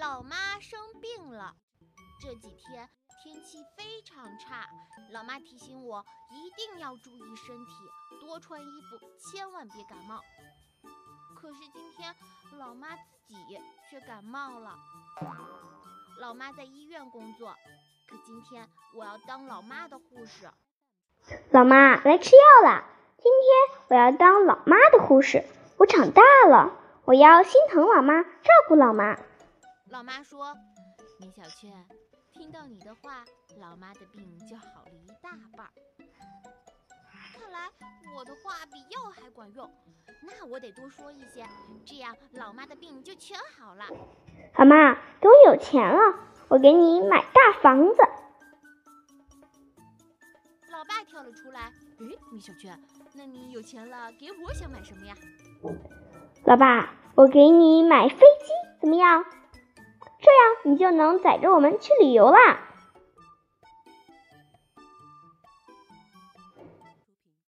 [0.00, 1.54] 老妈生病了，
[2.20, 2.88] 这几天
[3.20, 4.64] 天气非常差，
[5.10, 7.72] 老妈提醒我一定要注意身体，
[8.20, 10.20] 多穿衣服，千万别感冒。
[11.34, 12.14] 可是今天
[12.58, 14.78] 老妈自己却感冒了。
[16.20, 17.56] 老妈在医院工作，
[18.08, 20.48] 可今天我要当老妈的护士。
[21.50, 22.84] 老妈来吃药了。
[23.16, 25.44] 今天我要当老妈的护士。
[25.76, 26.72] 我长大了，
[27.04, 29.18] 我要心疼老妈，照顾老妈。
[29.90, 30.54] 老妈说
[31.18, 31.72] ：“米小圈，
[32.30, 33.24] 听到你的话，
[33.58, 35.66] 老妈的病就好了一大半。
[37.34, 37.70] 看来
[38.14, 39.70] 我的话比药还管用，
[40.22, 41.46] 那我得多说一些，
[41.86, 43.86] 这样老妈的病就全好了。”
[44.58, 45.98] 老妈，等我有钱了，
[46.48, 48.02] 我给你买大房子。
[50.70, 52.78] 老爸跳了出来：“诶，米小圈，
[53.14, 55.14] 那你有钱了，给我想买什么呀？”
[56.44, 59.24] 老爸，我给你买飞机，怎么样？
[60.28, 62.67] 这样你就能载着我们去旅游啦。